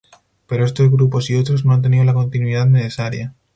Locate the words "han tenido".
1.73-2.03